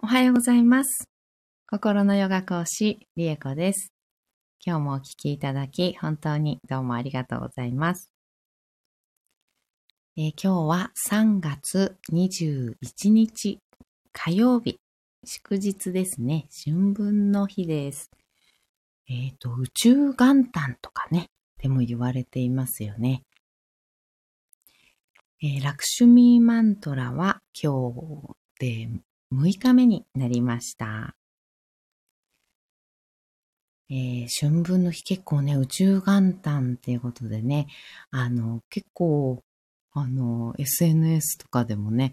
[0.00, 1.08] おはようございます。
[1.68, 3.92] 心のヨガ講師、リエコです。
[4.64, 8.12] 今日もお聞きいただき、本当にどうもありがとうございます。
[10.16, 12.76] えー今日は3月21
[13.10, 13.58] 日
[14.12, 14.78] 火曜日、
[15.24, 16.46] 祝日ですね。
[16.64, 18.08] 春分の日です。
[19.08, 21.26] えっ、と、宇宙元旦とかね、
[21.60, 23.24] でも言われていますよね。
[25.42, 28.88] えーラクシュミーマントラは今日で
[29.30, 31.14] 6日目になりました。
[33.90, 37.66] えー春分の日結構ね、宇宙元旦っていうことでね、
[38.10, 39.42] あの、結構、
[39.92, 42.12] あの、SNS とかでもね、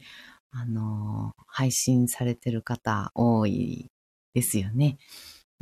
[0.52, 3.92] あの、配信されてる方多い
[4.34, 4.98] ですよね。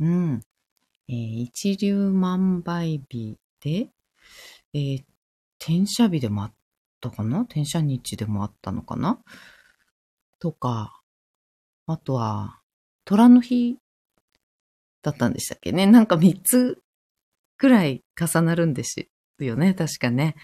[0.00, 0.40] うん。
[1.08, 3.90] えー一粒万倍日で、
[4.74, 5.04] えー
[5.60, 6.52] 転写日でもあっ
[7.00, 7.42] たかな？
[7.42, 9.18] 転写日でもあったのかな？
[10.40, 11.00] とか、
[11.86, 12.60] あとは、
[13.04, 13.78] 虎の日
[15.02, 15.86] だったんでしたっけね。
[15.86, 16.82] なんか3つ
[17.58, 19.06] くらい重なるんです
[19.38, 19.74] よね。
[19.74, 20.34] 確かね。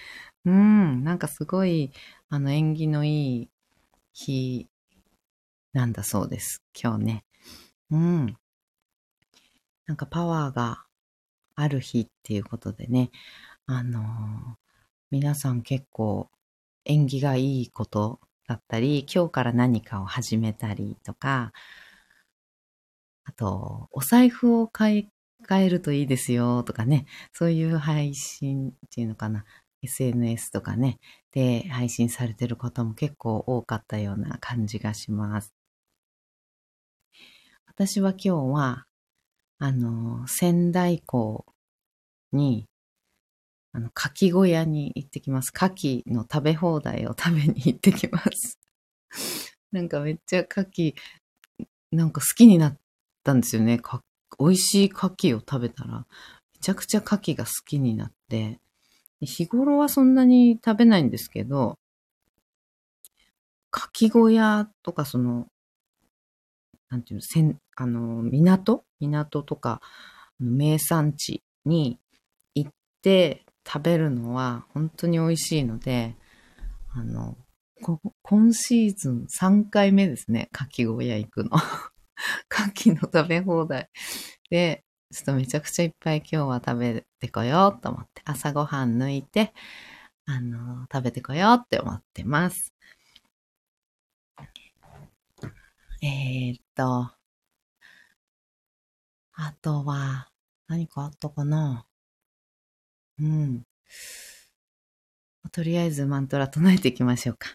[0.45, 1.05] うん。
[1.05, 1.93] なんかすごい、
[2.29, 3.49] あの、縁起のいい
[4.13, 4.69] 日
[5.73, 6.63] なんだそうです。
[6.81, 7.25] 今日ね。
[7.91, 8.37] うん。
[9.87, 10.85] なんかパワーが
[11.57, 13.11] ある日っていうことでね。
[13.67, 14.61] あのー
[15.13, 16.31] 皆さん結構
[16.85, 18.21] 縁起がいいこと
[18.51, 21.53] だったり、今日から何かを始めたりとか、
[23.25, 25.09] あと、お財布を買い
[25.47, 29.45] 替えるといいですよとかね、そういう配信っていうのかな、
[29.83, 30.99] SNS とかね、
[31.31, 35.55] で配信されてることも結構多かったような感じがします。
[37.67, 38.87] 私は今日は、
[39.61, 41.47] あの、仙台港
[42.33, 42.67] に、
[43.73, 45.53] あの、牡蠣小屋に行ってきます。
[45.55, 48.59] 牡蠣の食べ放題を食べに行ってきます。
[49.73, 50.95] なんかめっちゃ牡蠣、
[51.93, 52.79] なんか好きになっ
[53.23, 53.79] たんですよね。
[53.79, 54.03] か
[54.39, 58.61] 美味しい牡蠣を食べたら、めちゃくちゃ牡蠣が好きになって、
[59.21, 61.79] 日頃はそんなに食べないんですけど、
[63.73, 65.47] 牡蠣小屋とかその、
[66.89, 68.85] なんていうの、せんあの、港？
[68.99, 69.81] 港とか、
[70.41, 71.99] 名産地に
[72.55, 72.73] 行っ
[73.03, 76.17] て食べるのは本当に美味しいので、
[76.93, 77.37] あの、
[78.23, 81.51] 今シーズン3回目ですね、牡蠣小屋行くの。
[82.51, 83.89] 牡蠣の食べ放題。
[84.51, 89.55] で、ちょっとめちゃくちゃいっぱい今日は食べてこようと思って、朝ごはん抜いて、
[90.27, 92.75] あの、食べてこようって思ってます。
[96.03, 97.13] えー、っと、
[99.35, 100.31] あとは、
[100.67, 101.87] 何かあったかな？
[103.21, 103.63] うん。
[105.53, 107.49] とりあえずマントラ唱えていきましょうか。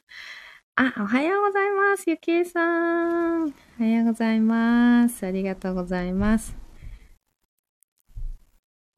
[0.76, 2.09] あ、おはようございます。
[2.09, 3.46] ゆきえさん。
[3.46, 5.25] おはようございます。
[5.25, 6.56] ありがとうございます。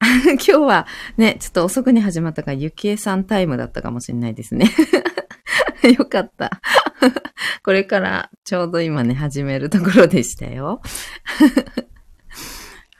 [0.00, 0.86] 今日は
[1.16, 4.66] ね、ちょっと遅くに始まったから、ゆきえさんタイムだったかもしれないですね。
[5.96, 6.50] よかった。
[7.62, 10.82] これからちょうど今ね、始めるところでしたよ。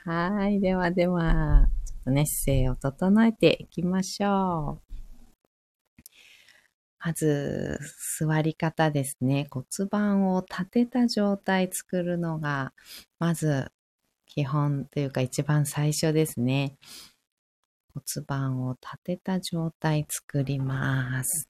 [0.05, 0.61] はい。
[0.61, 1.69] ではでは、
[2.09, 4.95] とね、姿勢を整えていきましょう。
[7.05, 7.79] まず、
[8.19, 9.47] 座り方ですね。
[9.51, 12.73] 骨盤を立てた状態作るのが、
[13.19, 13.71] まず、
[14.27, 16.77] 基本というか一番最初ですね。
[17.95, 21.49] 骨盤を立てた状態作ります。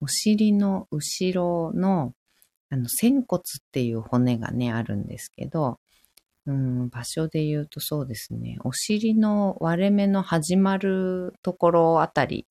[0.00, 2.14] お尻の後ろの、
[2.70, 3.42] あの、仙骨っ
[3.72, 5.80] ていう骨がね、あるんですけど、
[6.48, 12.46] うん、場所で言うとそうですね、お尻の割れ目の始まるところあたり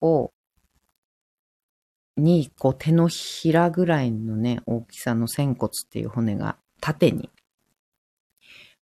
[0.00, 0.32] を、
[2.16, 7.30] に、こう手のひらぐらいのね、大きさの仙骨っていう骨が縦に、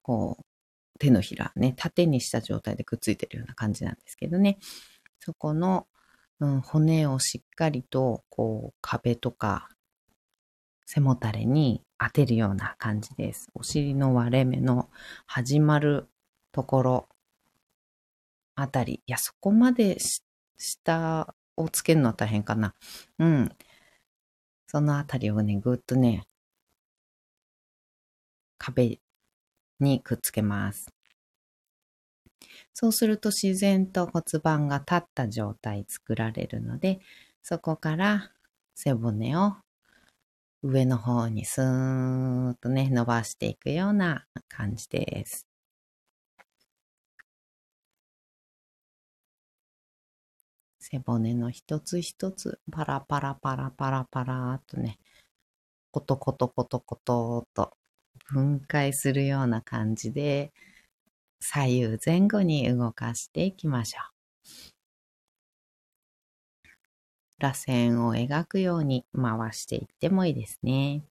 [0.02, 0.44] こう、
[1.00, 4.58] 手のひらね、縦にした状態でくっついてるような感じなんですけどね。
[5.20, 5.88] そこの、
[6.40, 9.70] うん、骨をしっかりと、こう、壁とか、
[10.94, 13.48] 背もたれに当てるような感じです。
[13.54, 14.90] お尻の割れ目の
[15.26, 16.10] 始まる
[16.52, 17.10] ところ
[18.56, 18.96] あたり。
[18.96, 20.00] いや、そこまで
[20.58, 22.76] 下をつけるのは大変かな。
[23.20, 23.50] うん。
[24.68, 26.26] そのあたりをね、ぐっとね、
[28.58, 29.00] 壁
[29.80, 30.94] にくっつけます。
[32.74, 37.00] そうすると自然と骨盤が立った状態作られるので、
[37.42, 38.34] そこから
[38.76, 39.56] 背骨を
[40.64, 45.48] 上の方にスーッとね、伸ばしていくような感じです。
[50.80, 55.00] 背骨の一つ一つ、パラパラパラパラパラっとね、
[55.92, 57.78] コトコトコトコトと
[58.26, 60.54] 分解するような感じで
[61.42, 64.21] 左右前後に動かしていきましょう。
[67.42, 71.04] 螺旋を描くように回していってもいいですね。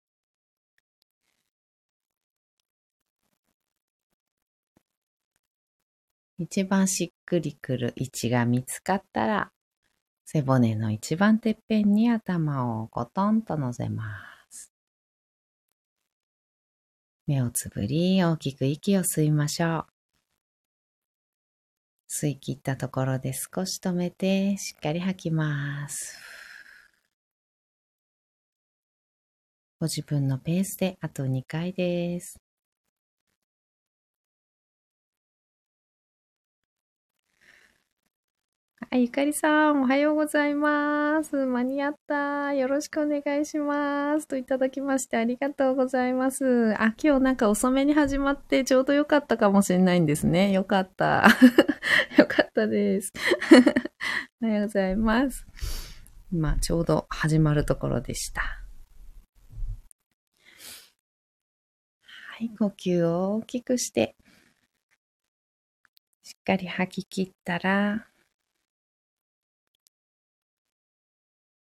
[6.39, 9.51] 一番しっくりくる位置が見つかったら、
[10.25, 14.05] 背骨の一番てっぺんに頭をコトンと乗せま
[14.49, 14.73] す。
[17.27, 20.00] 目をつぶり、大きく息を吸いましょう。
[22.13, 26.19] 吸い切ったところで少し止めて、しっかり吐きます。
[29.79, 32.50] ご自分のペースであと2回です。
[38.93, 41.47] あ、ゆかりさん、おはようございます。
[41.47, 42.53] 間に合った。
[42.55, 44.27] よろしくお願いします。
[44.27, 46.75] といただきましてありがとうございます。
[46.77, 50.51] あ、今日なんか遅めに始まってちょうどよかったかもしれないんですね。
[50.51, 51.29] よかった。
[52.19, 53.13] よかったです。
[54.43, 55.47] おはようございます。
[56.33, 58.43] 今、ちょうど始まるところでした。
[62.03, 64.17] はい、呼吸を大きくして、
[66.25, 68.09] しっかり吐き切ったら、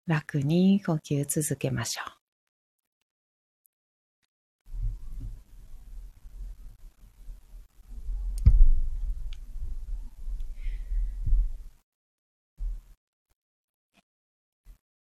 [0.06, 2.16] 楽に呼吸続けましょう。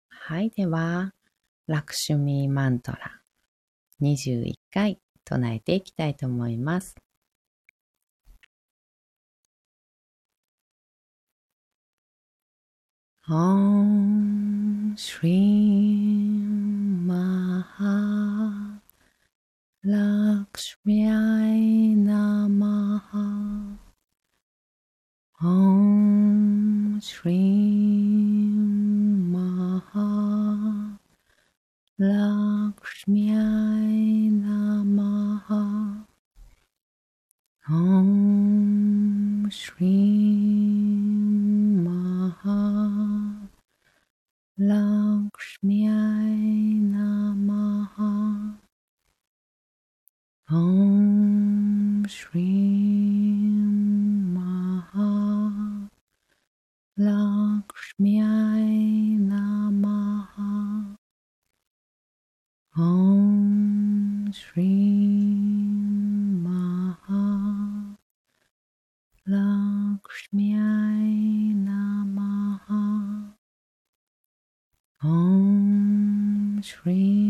[0.08, 0.50] はい。
[0.50, 1.14] では、
[1.66, 3.22] ラクシュミーマントラ
[4.00, 6.96] 21回唱えていきたいと思います。
[13.28, 14.51] Om
[14.96, 15.40] Shri
[17.06, 18.80] Maha
[19.84, 21.06] Lakshmi
[21.96, 23.78] Namaha
[25.42, 27.81] Om Shri
[69.28, 70.04] Lakshmiai
[71.54, 73.34] Namaha
[75.04, 77.21] Om Shri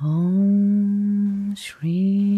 [0.00, 2.33] Om Shri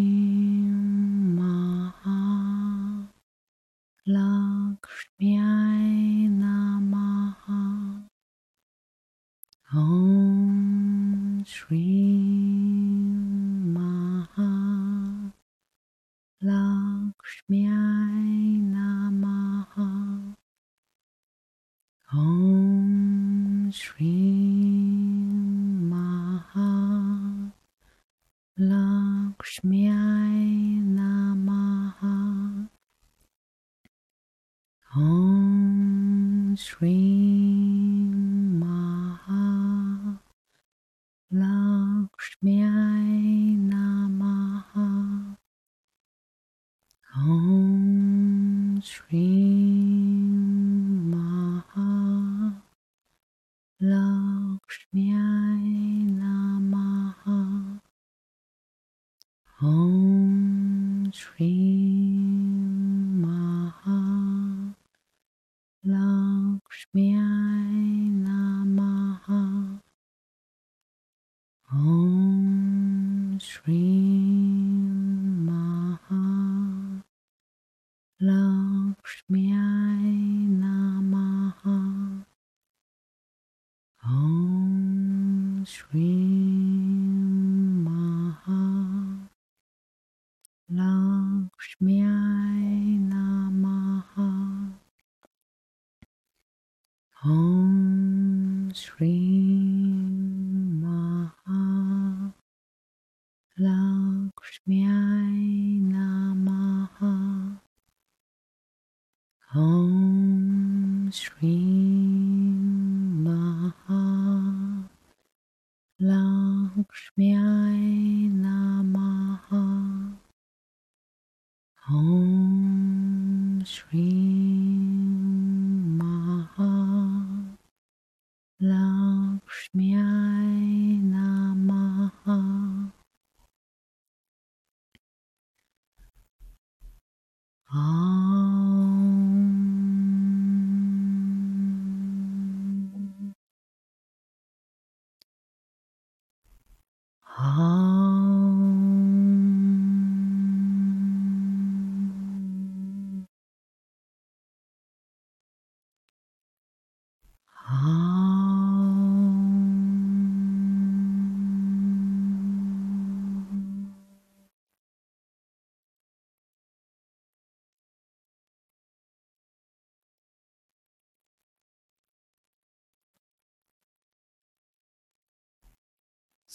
[129.77, 130.26] 么呀？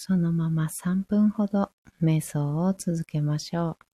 [0.04, 1.70] そのまま3分ほど
[2.02, 3.86] 瞑想を続けましょう。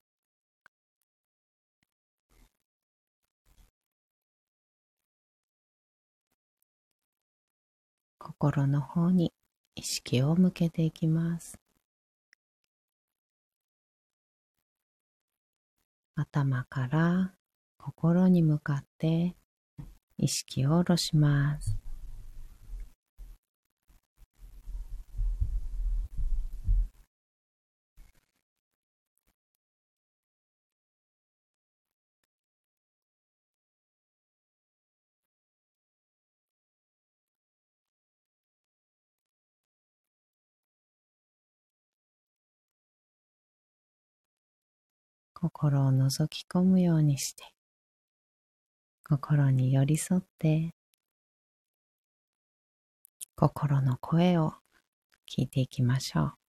[8.18, 9.34] 心の方に
[9.76, 11.60] 意識を向けていきます。
[16.16, 17.34] 頭から
[17.78, 19.36] 心に向かって
[20.18, 21.87] 意識を下ろします。
[45.48, 47.44] 心を覗き込むようにして、
[49.08, 50.74] 心に寄り添って、
[53.38, 54.56] 心の声を
[55.26, 56.47] 聞いていきましょう。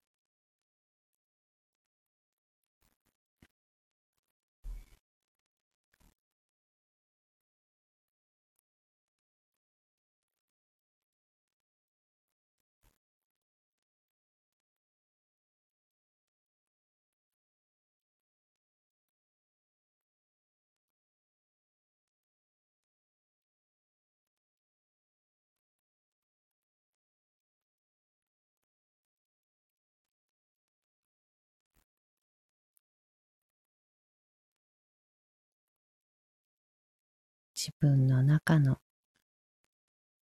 [37.66, 38.76] 自分の中の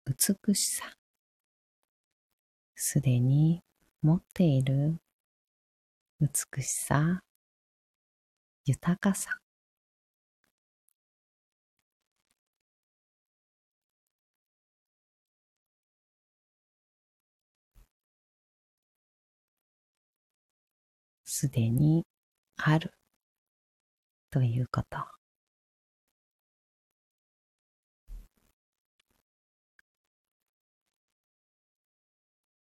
[0.06, 0.86] 美しさ、
[2.76, 3.62] すでに
[4.02, 4.96] 持っている
[6.22, 7.24] 美しさ、
[8.64, 9.38] 豊かさ、
[21.26, 22.06] すでに
[22.56, 22.94] ある
[24.32, 25.15] ということ。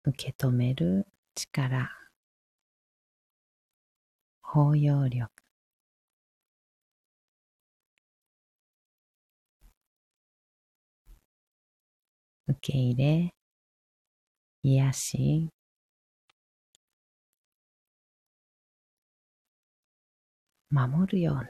[0.06, 1.90] 受け止める力、
[4.42, 5.32] 包容力、
[12.48, 13.34] 受け入れ、
[14.64, 15.50] 癒し、
[20.70, 21.48] 守るような、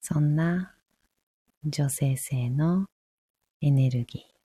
[0.00, 0.74] そんな
[1.64, 2.86] 女性性の
[3.60, 4.35] エネルギー、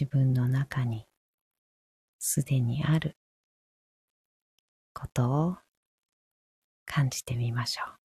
[0.00, 1.06] 自分の中に
[2.18, 3.18] すでにある
[4.94, 5.56] ことを
[6.86, 7.99] 感じてみましょう。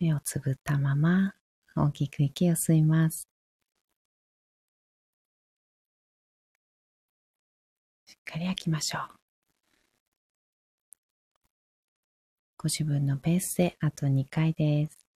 [0.00, 1.34] 目をつぶったまま
[1.76, 3.28] 大きく息を吸います。
[8.06, 9.18] しっかり吐きましょう。
[12.56, 15.07] ご自分のペースであと2回です。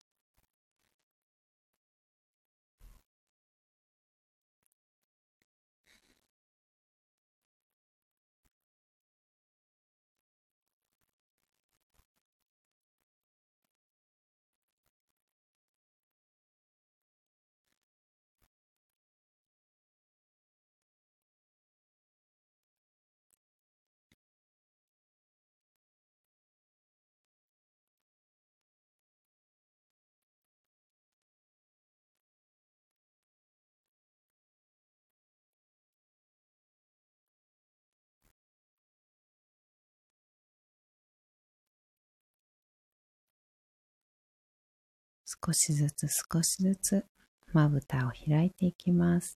[45.26, 47.06] 少しずつ少しずつ
[47.54, 49.38] まぶたを開いていきます。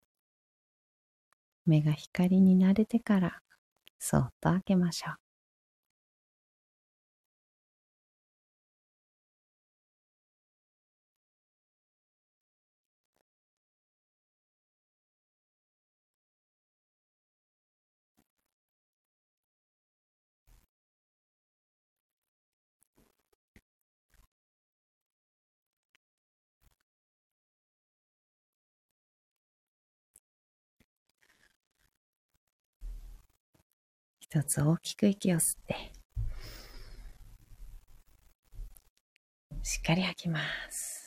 [1.65, 3.41] 目が光に慣れてから
[3.99, 5.22] そっと開けましょう。
[34.33, 35.75] 一つ大きく息を吸って、
[39.61, 40.39] しっかり吐きま
[40.71, 41.02] す。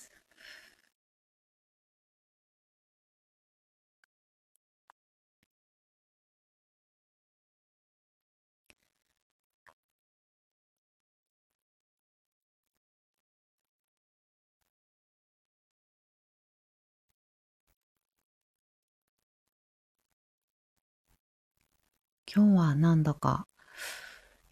[22.36, 23.46] 今日はなんだか、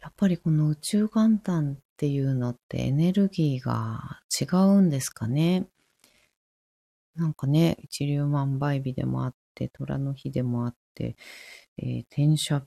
[0.01, 4.45] やっぱりこの宇宙元旦っていうのってエネルギーが違
[4.77, 5.67] うんですかね？
[7.15, 11.15] なんかね、一粒万倍日でもあって、虎の日でもあって、
[11.77, 12.63] えー、転写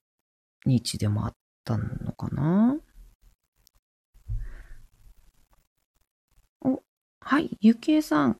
[0.64, 2.76] 日でもあったのかな？
[6.60, 6.80] お、
[7.20, 8.38] はい、ゆきえさん。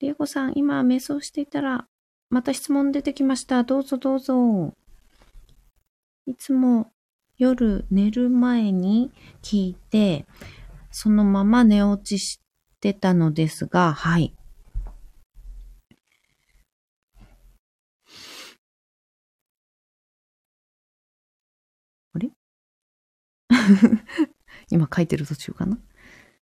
[0.00, 1.86] りえこさん、今瞑想していたら、
[2.28, 3.64] また質問出てきました。
[3.64, 4.74] どうぞどうぞ。
[6.30, 6.92] いつも
[7.38, 9.10] 夜寝る前に
[9.42, 10.26] 聞いて、
[10.92, 12.40] そのまま寝落ちし
[12.80, 14.32] てたのですが、はい。
[22.12, 22.30] あれ？
[24.70, 25.78] 今書いてる途中かな？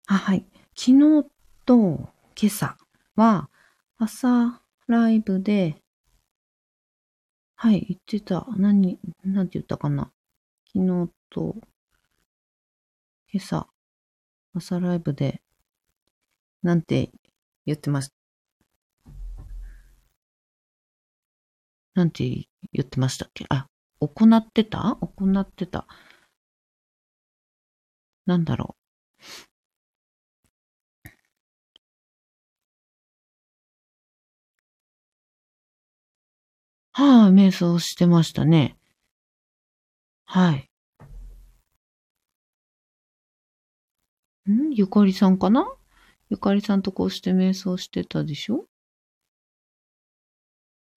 [0.08, 0.44] あ、はい。
[0.76, 0.90] 昨
[1.22, 1.26] 日
[1.64, 2.76] と今朝
[3.16, 3.48] は
[3.96, 5.82] 朝ライブで
[7.62, 8.46] はい、言ってた。
[8.56, 10.10] 何、なんて言ったかな。
[10.72, 11.56] 昨日と、
[13.30, 13.68] 今朝、
[14.54, 15.42] 朝ライブで、
[16.62, 17.10] なんて
[17.66, 18.14] 言ってました。
[21.92, 23.44] なんて言ってましたっけ？
[23.50, 23.66] あ、
[24.00, 24.96] 行ってた？
[25.02, 25.86] 行ってた。
[28.24, 28.79] なんだろう
[37.00, 38.76] はい、瞑想してましたね。
[40.26, 40.68] はい。
[44.50, 44.74] ん？
[44.74, 45.66] ゆかりさんかな？
[46.28, 48.56] ゆかりさんとこうして瞑想してたでしょ？
[48.58, 48.64] っ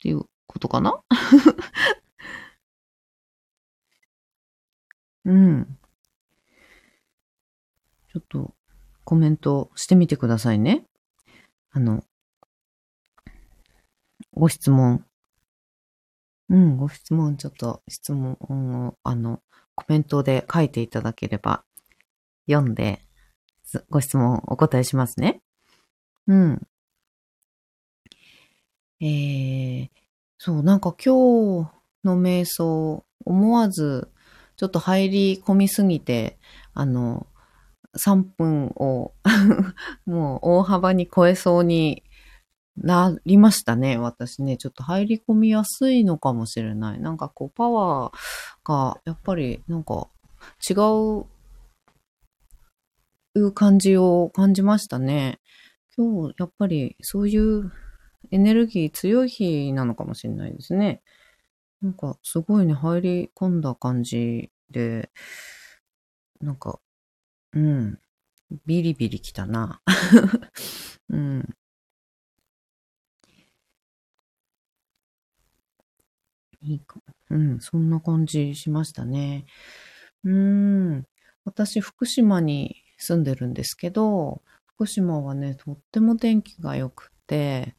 [0.00, 1.00] ていうことかな？
[5.24, 5.78] うん。
[8.12, 8.56] ちょっと
[9.04, 10.84] コメントしてみてくださいね。
[11.70, 12.02] あの、
[14.32, 15.06] ご質問
[16.52, 18.36] うん、ご質問、ちょっと質問
[18.86, 19.40] を、あの、
[19.74, 21.64] コメントで書いていただければ、
[22.46, 23.00] 読んで、
[23.88, 25.40] ご質問お答えしますね。
[26.26, 26.60] うん。
[29.00, 29.88] えー、
[30.36, 31.70] そう、なんか今日
[32.04, 34.10] の瞑想、思わず、
[34.56, 36.38] ちょっと入り込みすぎて、
[36.74, 37.26] あの、
[37.96, 39.14] 3分を
[40.04, 42.04] もう大幅に超えそうに
[42.76, 43.98] なりましたね。
[43.98, 47.00] 私ね、ちょっと入り込みやすいのかもしれない。
[47.00, 48.14] なんかこう、パワー
[48.64, 50.08] が、やっぱり、なんか、
[50.68, 50.74] 違
[53.34, 55.40] う、感じを感じましたね。
[55.96, 57.72] 今日、やっぱり、そういう
[58.30, 61.02] エネルギー強い日なのかもしれないですね。
[61.82, 65.10] なんか、すごいね、入り込んだ感じで、
[66.40, 66.80] なんか、
[67.52, 67.98] うん。
[68.66, 69.80] ビリビリきたな。
[71.10, 71.54] うん。
[76.62, 77.02] いいかも。
[77.30, 79.46] うん、そんな感じしましたね。
[80.24, 81.06] うーん。
[81.44, 87.74] 私、福島に住んでるんですけど、福島はね、とっても天気が良くて、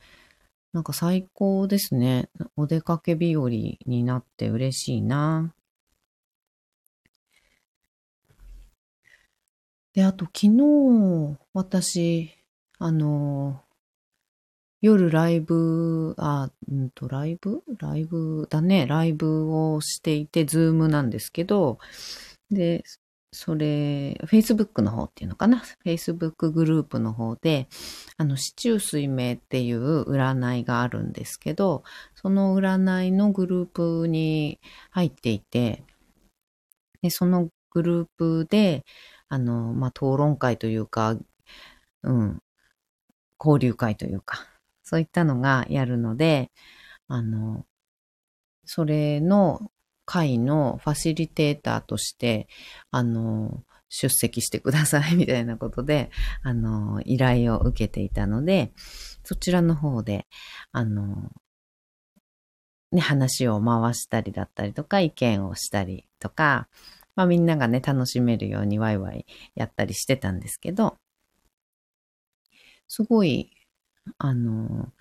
[0.73, 2.29] なんか最高ですね。
[2.57, 5.53] お出かけ日和になって嬉しいな。
[9.93, 12.31] で、あと昨日、私、
[12.79, 13.62] あの、
[14.83, 17.63] 夜ライブ、あ、うんと、ライブ？
[17.79, 18.47] ライブ？
[18.49, 18.85] だね。
[18.85, 21.79] ライブをしていて、ズームなんですけど、
[22.51, 22.83] で、
[23.31, 27.69] それ、Facebook の方っていうのかな ?Facebook グループの方で、
[28.17, 34.59] あの、市中水明っていう占いがあるんですけど、その占いのグループに
[34.91, 35.85] 入っていて、
[37.01, 38.83] で、そのグループで、
[39.29, 41.15] あの、まあ、討論会というか、
[42.03, 42.39] うん、
[43.39, 44.45] 交流会というか、
[44.93, 46.51] そういったのがやるので、
[47.07, 47.65] あの、
[48.63, 49.71] それの
[50.05, 52.47] 会のファシリテーターとして、
[52.91, 56.11] あの、出席してください みたいなことで、
[56.43, 58.71] あの、依頼を受けていたので、
[59.23, 60.27] そちらの方で、
[60.71, 61.31] あの、
[62.91, 66.69] ね、話を回したりだったりとか、意見をしたりとか、
[67.15, 69.25] まあみんながね、楽しめるようにワイワイ
[69.55, 70.97] やったりしてたんですけど、
[72.87, 73.51] すごい、
[74.17, 74.91] あの、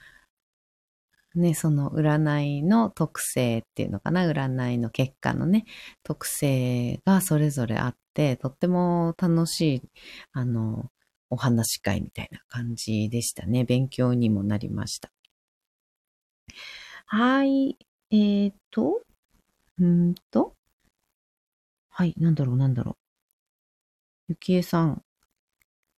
[1.35, 5.65] ね、その占いの特性っていうのかな、占いの結果のね、
[6.03, 9.83] 特性がそれぞれあって、とっても楽しい、
[10.33, 10.91] あの、
[11.31, 13.65] お話し会みたいな感じでしたね。
[13.65, 15.11] 勉強にもなりました。
[17.07, 17.77] はい。
[18.11, 19.03] えーと、
[19.81, 20.57] うんと、
[21.91, 22.97] はい、なんだろう、なんだろう。
[24.27, 25.05] ゆきえさん、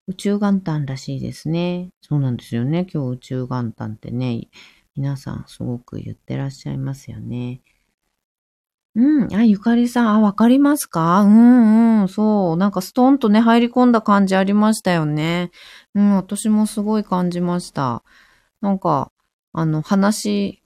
[0.09, 1.91] 宇宙元旦らしいですね。
[2.01, 2.87] そうなんですよね。
[2.93, 4.49] 今日宇宙元旦ってね、
[4.97, 7.61] 皆さんすごく言ってらっしゃいますよね。
[8.95, 9.35] うん。
[9.35, 11.23] あ、ゆかりさん、あ、わかりますか？
[11.23, 12.57] うんうん、そう。
[12.57, 15.51] なんかストーンとね、入り込んだ感じありましたよね。
[15.95, 18.03] うん、私もすごい感じました。
[18.61, 19.11] なんか、
[19.53, 20.63] あの、話、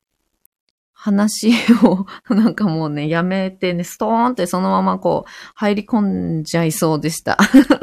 [0.93, 1.53] 話
[1.85, 7.37] を なんかもうね、やめてね、ストーンってそのままこう、入り込んじゃいそうでした。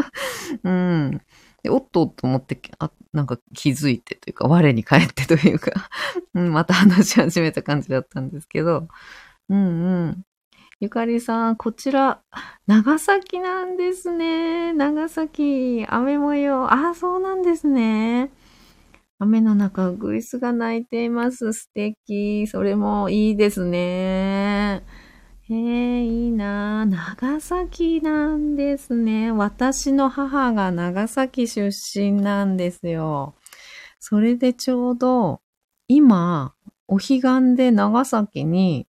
[0.64, 1.22] うん。
[1.64, 5.72] でおっとと思って、あ、なんか気づいてというか、我に返ってというか、
[6.34, 8.88] また話し始めた感じだったんですけど、
[9.50, 10.26] うんうん。
[10.80, 12.22] ゆかりさん、こちら、
[12.68, 14.74] 長崎なんですね。
[14.74, 16.66] 長崎、雨模様。
[16.66, 18.32] ああ、そうなんですね。
[19.20, 21.54] 雨の中、グイスが鳴いています。
[21.54, 22.48] 素敵。
[22.48, 24.84] それもいいですね。
[25.50, 26.86] へえ、いいな。
[26.86, 29.30] 長崎なんですね。
[29.30, 33.36] 私の母が長崎出身なんですよ。
[34.00, 35.42] それでちょうど、
[35.90, 36.56] 今、
[36.88, 38.88] お彼岸で長崎に、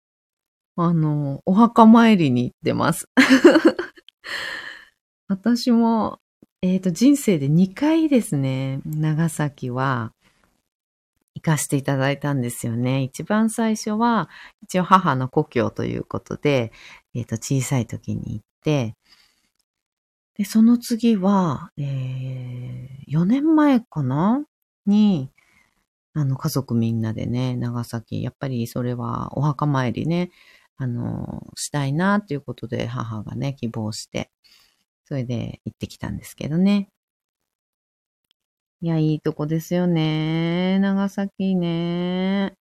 [0.76, 3.08] あの、お墓参りに行ってます。
[5.28, 6.20] 私も、
[6.60, 10.12] えっ、ー、と、人生で2回ですね、長崎は
[11.44, 13.02] 行かせていただいたんですよね。
[13.02, 14.28] 一番最初は、
[14.62, 16.72] 一応母の故郷ということで、
[17.14, 18.94] えっ、ー、と、小さい時に行って、
[20.34, 24.44] で、その次は、えー、4年前かな？
[24.86, 25.30] に、
[26.14, 30.30] あの、家族みんなでね、長崎、やっぱりそれはお墓参りね、
[30.76, 34.30] あの、したいなっていうことで母がね、希望して、
[35.04, 36.88] それで行ってきたんですけどね。
[38.82, 40.80] いや、いいとこですよね。
[40.80, 42.56] 長崎ね。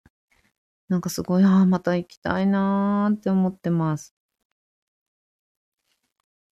[0.87, 4.13] なんかすごい、ああ、また行きたいなーって思ってます。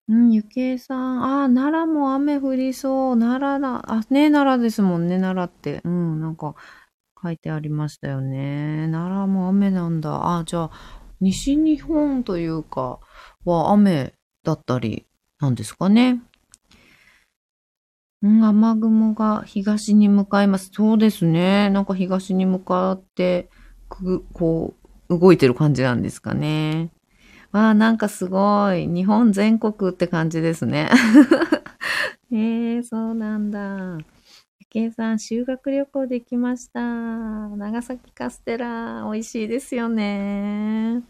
[0.09, 1.23] うん、ゆきえさん。
[1.23, 3.17] ああ、奈良も雨降りそう。
[3.17, 3.89] 奈良だ。
[3.89, 5.79] あ、ね、奈良ですもんね、奈良って。
[5.85, 6.55] うん、なんか
[7.23, 8.89] 書いてありましたよね。
[8.91, 10.39] 奈良も雨なんだ。
[10.39, 10.71] あ、じゃあ、
[11.21, 12.99] 西日本というか、
[13.45, 15.05] は雨だったり
[15.39, 16.21] なんですかね。
[18.23, 20.69] 雨雲が東に向かいます。
[20.73, 21.69] そうですね。
[21.69, 23.49] なんか東に向かって、
[23.89, 24.73] く、こ
[25.09, 26.89] う、動いてる感じなんですかね。
[27.51, 28.87] わあ、なんかすごい。
[28.87, 30.89] 日本全国って感じですね。
[32.31, 33.97] えー、そうなんだ。
[34.59, 36.79] ゆけいさん、修学旅行できました。
[36.81, 41.03] 長崎カステラ、美味しいですよね。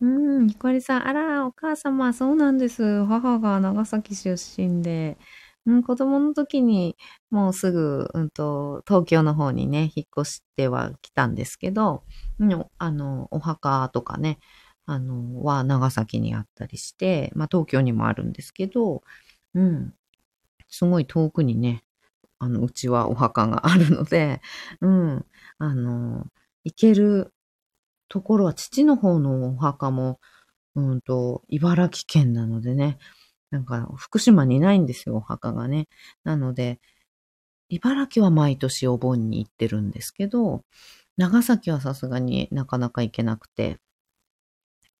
[0.00, 0.06] う
[0.42, 3.04] ん、ゆかりさん、あら、お母様、そうなんです。
[3.04, 5.18] 母が長崎出身で。
[5.66, 6.96] うん、子供の時に
[7.30, 12.02] もうすぐ、うんと、東京の方にね、引っ越しては来たんですけど、
[12.40, 14.38] うん、あの、お墓とかね、
[14.86, 19.02] あの、は長崎にあったりして、まあ東京にもあるんですけど、
[19.54, 19.94] うん。
[20.68, 21.84] すごい遠くにね、
[22.38, 24.40] あの、うちはお墓があるので、
[24.80, 25.26] うん、
[25.58, 26.26] あの、
[26.64, 27.32] 行ける
[28.08, 30.20] ところは父の方のお墓も、
[30.76, 32.98] うんと、茨城県なのでね、
[33.52, 35.86] なんか福島にないんですよ、お墓がね。
[36.24, 36.80] なので、
[37.68, 40.64] 茨城は毎年お盆に行ってるんですけど、
[41.16, 43.78] 長崎はさすがになかなか行けなくて、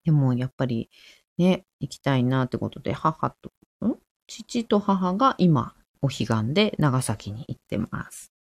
[0.04, 0.90] でもやっぱり
[1.38, 3.52] ね、行きたいなってことで、母と、
[3.84, 3.96] ん？
[4.26, 8.32] 父と母が今、お彼岸で長崎に行ってます。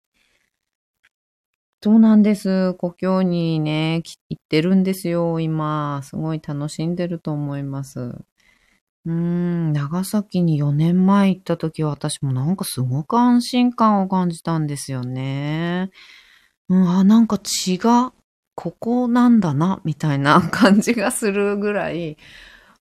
[1.82, 2.74] そうなんです。
[2.74, 6.02] 故郷にね、行ってるんですよ、今。
[6.02, 8.16] すごい楽しんでると思います。
[9.06, 15.90] うーん、長崎に4年前行った時は私もなんかすごく安心感を感じたんですよね。
[16.68, 18.12] うん、あ、なんか血が
[18.54, 22.18] ここなんだな、みたいな感じがするぐらい、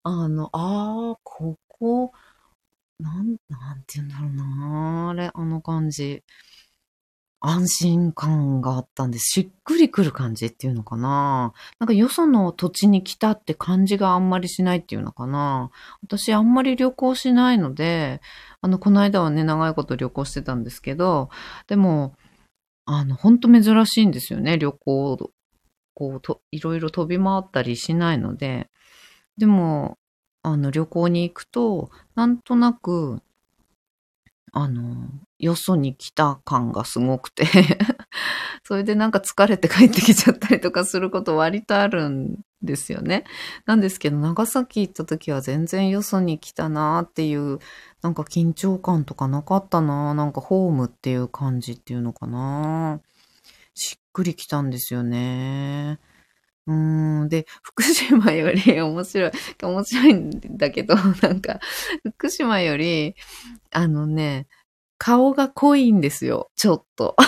[0.03, 2.12] あの、ああ、ここ、
[2.99, 6.23] なん、なんて言うんだろうな、あれ、あの感じ。
[7.39, 9.41] 安心感があったんです。
[9.41, 11.54] しっくりくる感じっていうのかな。
[11.80, 15.69] なんかよその土地に来たって感じがあんまりしないっていうのかな。
[16.02, 18.21] 私あんまり旅行しないので、
[18.62, 21.30] あの、この間はね、長いこと旅行してたんですけど、
[21.67, 22.15] でも、
[22.86, 25.32] あの、ほんと珍しいんですよね、旅行、
[25.93, 28.69] こう、と、いろいろ飛び回ったりしないので。
[29.38, 29.97] でも、
[30.43, 33.21] あの、旅行に行くと、なんとなく、
[34.59, 37.45] あの、よそに来た感がすごくて
[38.65, 43.23] それでなんか疲れて帰ってきちゃったりとかすること割とあるんですよね。
[43.67, 47.59] なんですけど、長崎行った時は全然よそに来たなっていう、
[48.01, 52.99] なんか緊張感とかなかったななんかホームっていう感じっていうのかな
[53.75, 55.99] しっくりきたんですよね。
[56.67, 56.73] う
[57.25, 57.30] ん。
[57.30, 59.32] で、 福島より面白い、
[59.63, 61.60] 面白いんだけど、 なんか、
[62.03, 63.15] 福島より、
[63.71, 64.47] あのね、
[64.97, 66.51] 顔が濃いんですよ。
[66.56, 67.15] ちょっと。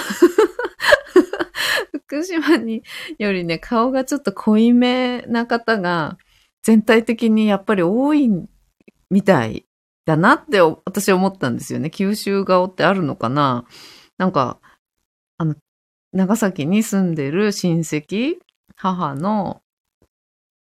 [1.93, 2.83] 福島に
[3.17, 6.17] よりね、顔がちょっと濃いめな方が
[6.63, 8.29] 全体的にやっぱり多い
[9.11, 9.65] みたい
[10.05, 11.91] だなって私は思ったんですよね。
[11.91, 13.65] 九州顔ってあるのかな
[14.17, 14.59] なんか、
[15.37, 15.55] あの、
[16.11, 18.37] 長崎に住んでる親戚、
[18.81, 19.61] 母の、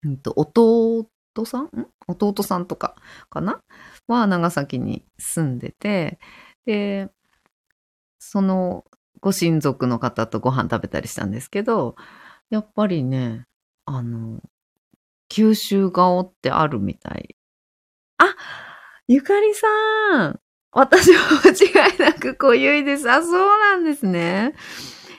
[0.03, 1.09] うんと、弟
[1.45, 1.71] さん？
[2.09, 2.97] 弟さんとか
[3.31, 3.63] かな？
[4.09, 6.19] は長崎に住んでて、
[6.67, 7.11] で、
[8.19, 8.85] その
[9.21, 11.95] ご親族の方とご飯食べたりしたんですけど、
[12.51, 13.47] やっぱりね、
[13.85, 14.41] あの、
[15.29, 17.37] 九州顔ってあるみたい。
[18.19, 18.35] あ
[19.07, 20.41] ゆかりさん
[20.73, 23.09] 私は間違いなく濃ゆいです。
[23.09, 24.55] あ、そうなんですね。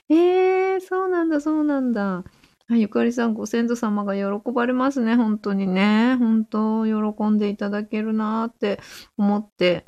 [0.09, 2.25] ええー、そうなんだ、そうなんだ。
[2.71, 6.15] あゆかりさん、ご先祖様が喜ばれますね、本当にね。
[6.19, 8.79] 本当、喜んでいただけるなって
[9.17, 9.86] 思って。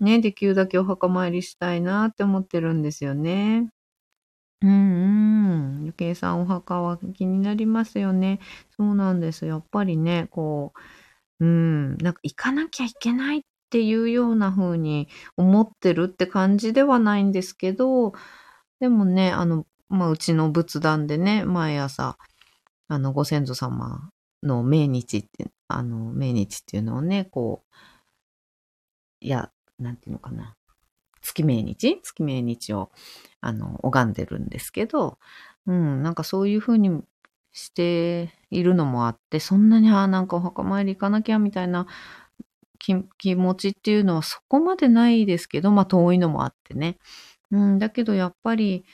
[0.00, 3.68] ね、できるだけお墓参りしたいなって思ってるんですよね。
[4.62, 5.84] うんうん。
[5.86, 8.40] ゆけいさんお墓は気になりますよね。
[8.76, 9.46] そうなんです。
[9.46, 10.72] やっぱりね、こ
[11.40, 18.12] う、うん、なんか行かなきゃいけないっていうような風に思ってるって感じではないんですけど、
[18.80, 22.16] でもね、あの、まあ、うちの仏壇でね、毎朝、
[22.88, 24.10] あの、ご先祖様
[24.42, 27.76] の命日って、あの、命日っていうのをね、こう、
[29.20, 30.56] いや、なんていうのかな。
[31.20, 32.00] 月命日？
[32.02, 32.90] 月命日を、
[33.40, 35.18] あの、拝んでるんですけど、
[35.66, 37.02] うん、なんかそういう風に
[37.52, 41.86] しているのもあって、そんなに、ああなんかお墓参り行かなきゃみたいな
[42.78, 46.98] 気持ちっていうのはそこまでないですけど、まあ遠いのもあってね。
[47.52, 48.84] うん、だけどやっぱり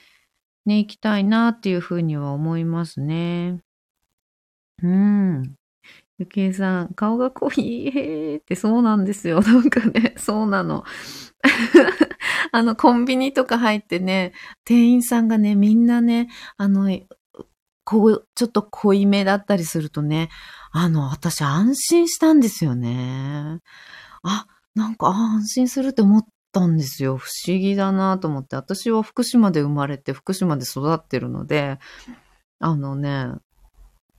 [0.69, 3.59] ね、行きたいなっていう風には思いますね。
[4.83, 5.55] うん。
[6.19, 9.41] ゆきえさん、顔が濃い、へーってそうなんですよ。
[9.43, 10.83] なんかね、そうなの。
[12.51, 16.87] あの、コンビニとか入ってね、店員さんがね、みんなね、あの、
[17.83, 20.29] こう、ちょっと濃いめだったりするとね、
[20.71, 23.59] あの、私安心したんですよね。
[24.23, 27.17] あ、なんか安心するって思ったんですよ。
[27.17, 28.55] 不思議だなと思って。
[28.55, 31.79] 私は福島で生まれて福島で育ってるので、
[32.59, 33.27] あのね、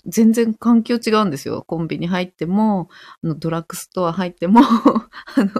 [0.06, 1.62] 全然環境違うんですよ。
[1.66, 2.88] コンビニ入っても、
[3.22, 4.60] あのドラッグストア入っても、
[5.36, 5.50] あの、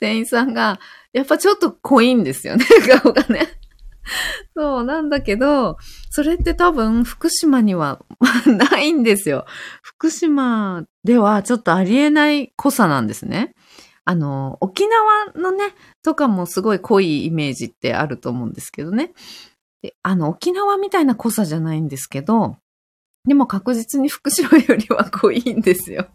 [0.00, 0.78] 店員さんが、
[1.12, 2.64] やっぱちょっと濃いんですよね、
[3.02, 3.58] 顔がね。
[4.56, 5.76] そう、なんだけど、
[6.10, 8.00] それって多分福島には
[8.46, 9.46] ないんですよ。
[9.82, 13.54] 福島ではちょっとありえない濃さなんですね。
[14.08, 19.12] あの、沖縄のね、とかもすごい濃いイメージってあると思うんですけどね。
[19.82, 22.56] であの、沖縄みたいな濃さじゃないんですけど、
[23.26, 26.08] でも確実に福島よりは濃いんですよ。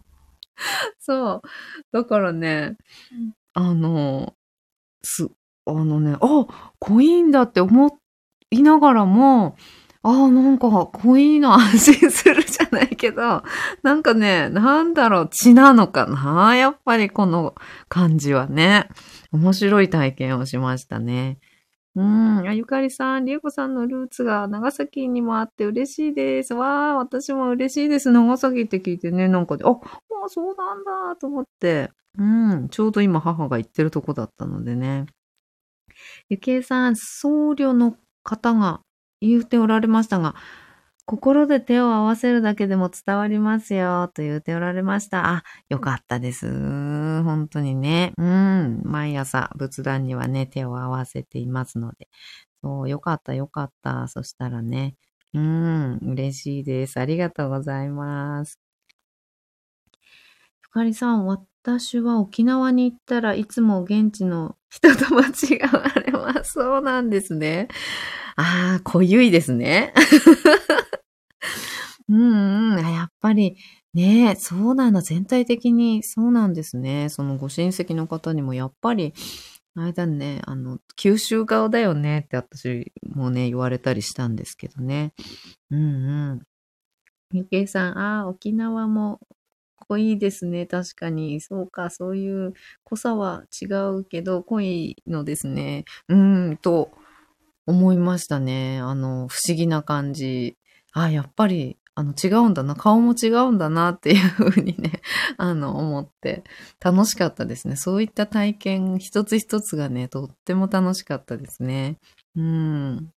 [0.98, 1.42] そう。
[1.92, 2.76] だからね、
[3.52, 4.34] あの、
[5.04, 5.28] す、
[5.64, 7.96] あのね、あ、濃いんだって思
[8.50, 9.56] いながらも、
[10.06, 13.42] ああ、なんか濃いの安心するじゃないけど、
[13.82, 16.54] なんかね、なんだろう、血なのかな？
[16.56, 17.54] やっぱりこの
[17.88, 18.88] 感じはね。
[19.32, 21.38] 面白い体験をしましたね。
[21.96, 22.46] うん。
[22.46, 26.52] あ、ゆかりさん、りえこさんのルーツが長崎にもあって嬉しいです。
[26.52, 28.10] わあ、私も嬉しいです。
[28.10, 29.78] 長崎って聞いてね、なんかで、あ、あ
[30.28, 31.90] そうなんだと思って。
[32.18, 32.68] うん。
[32.68, 35.06] ちょうど今母が行ってるとこだったのでね。
[36.28, 38.80] ゆきえさん、僧侶の方が
[39.26, 40.34] 言うておられましたが、
[41.06, 45.26] 心で手を合わせるだけでも伝わりますよ、と言うておられました。
[45.28, 47.22] あ、よかったです。
[47.22, 48.12] 本当にね。
[48.16, 48.80] うん。
[48.84, 52.08] 毎朝、仏壇にはね、手を合わせていますので。
[52.62, 54.08] そう、よかった、よかった。
[54.08, 54.96] そしたらね。
[55.34, 56.98] うん、嬉しいです。
[57.00, 58.58] ありがとうございます。
[60.62, 66.54] ゆかりさん、私は沖縄に行ったらいつも現地の人と間違われます。
[66.54, 67.68] そうなんですね。
[68.36, 69.92] ああ、濃ゆいですね。
[72.08, 72.94] うんうん。
[72.94, 73.56] やっぱり、
[73.94, 75.00] ねそうなの。
[75.02, 77.08] 全体的にそうなんですね。
[77.08, 79.14] そのご親戚の方にもやっぱり、
[79.76, 85.14] あれだね、あの、九州顔だよねって私もね、言われたりしたんですけどね。
[85.70, 85.80] うん
[86.32, 86.42] うん。
[87.32, 89.20] ゆけいさん、ああ、沖縄も
[89.88, 90.66] 濃いですね。
[90.66, 91.40] 確かに。
[91.40, 93.66] そうか、そういう濃さは違
[93.98, 95.84] うけど、濃いのですね。
[96.08, 96.92] うん、と
[97.66, 98.78] 思いましたね。
[98.80, 100.56] あの、不思議な感じ。
[100.92, 102.74] あ、やっぱり、あの、違うんだな。
[102.74, 105.00] 顔も違うんだなっていうふうにね、
[105.38, 106.42] あの、思って
[106.80, 107.76] 楽しかったですね。
[107.76, 111.98] そういった体験一つ一つがね、とっても楽しかったですね。
[112.36, 113.10] うん。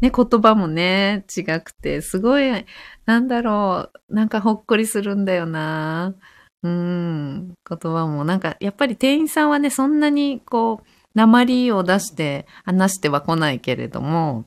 [0.00, 2.66] ね、言葉もね、違くて、すごい、
[3.04, 6.14] なんだろう、なんかほっこりするんだよな。
[6.62, 14.44] うん、言葉も、なんか、やっぱり店員さんはね、そんなにこう、鉛を出して話しては来ないけれども、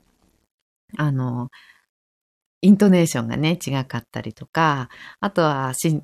[0.98, 1.50] あの、
[2.62, 6.04] イントネーションがね、違かったりとか、あとは、親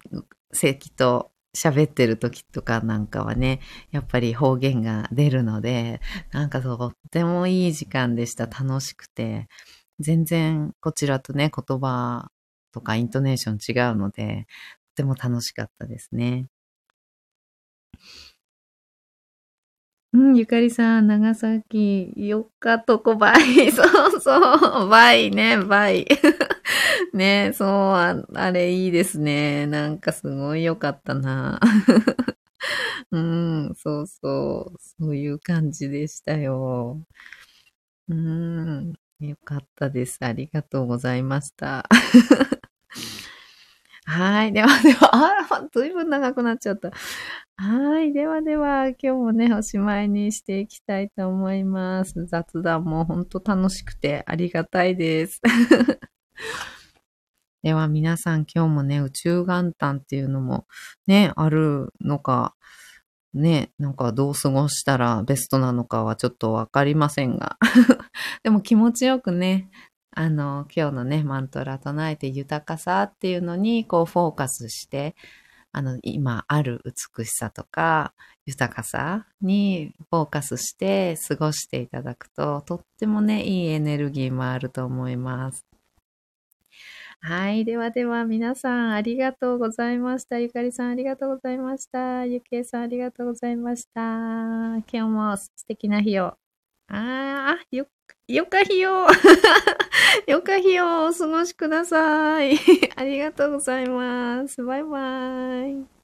[0.54, 8.48] 戚と喋ってる時とかなんかはね、やっぱり方言が出るので、なんかとってもいい時間でした。
[8.48, 9.48] 楽しくて。
[10.00, 12.30] 全然こちらとね、言葉
[12.74, 14.48] とかイントネーション違うので、
[14.96, 16.48] とても楽しかったですね。
[20.16, 23.70] うん、ゆかりさん、長崎、よかとこばい。
[23.74, 26.08] そうそう、バイね、バイ。
[27.14, 29.68] ね、そうあ、あれいいですね。
[29.68, 31.60] なんかすごい良かったな。
[33.12, 37.02] うん、そうそう、そういう感じでしたよ。
[38.08, 40.18] うん、よかったです。
[40.22, 41.88] ありがとうございました。
[44.06, 44.54] はい。
[44.54, 45.10] ではでは、
[45.50, 46.92] あ、ずいぶん長くなっちゃった。
[47.58, 48.12] はい。
[48.12, 52.26] ではでは、今日もね、おしまいにしていきたいと思います。
[52.26, 55.42] 雑談も本当楽しくてありがたいです。
[57.64, 60.68] では皆さん今日もね、宇宙元旦っていうのも
[61.08, 62.56] ね、あるのか、
[63.34, 67.58] ね、なんかどう過ごしたらベストなのかはちょっとわかりませんが。
[68.44, 69.70] でも気持ちよくね、
[70.12, 75.16] あの、今日のね、マントラ唱えて豊かさっていうのに、こう、フォーカスして、
[75.78, 78.14] あの、今ある美しさとか、
[78.46, 85.66] 豊かさにフォーカスして過ごしていただくと、とってもね、いいエネルギーもあると思います。
[87.20, 87.66] はい。
[87.66, 90.40] ではでは、皆さんありがとうございました。
[90.40, 92.26] ゆかりさんありがとうございました。
[92.26, 94.02] ゆきえさんありがとうございました。
[94.02, 96.28] 今日も素敵な日を。
[96.28, 96.38] あ
[96.88, 97.88] あ、よ、
[98.28, 99.08] よかひよ。
[100.28, 102.58] よかひよ、お過ごしください。
[102.96, 104.64] ありがとうございます。
[104.64, 105.95] バイバイ。